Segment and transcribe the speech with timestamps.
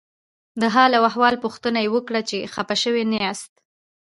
[0.61, 3.53] د حال او احوال پوښتنه یې وکړه چې خپه شوي نه یاست.